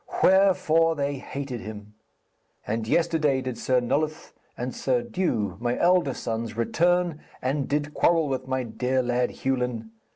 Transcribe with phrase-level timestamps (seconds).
[0.23, 1.93] Wherefore they hated him.
[2.65, 8.27] And yesterday did Sir Nulloth and Sir Dew, my elder sons, return, and did quarrel
[8.27, 9.91] with my dear lad Hewlin.